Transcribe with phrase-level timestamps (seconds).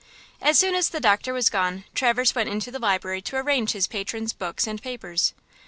[0.41, 3.85] As soon as the doctor was gone, Traverse went into the library to arrange his
[3.85, 5.35] patron's books and papers.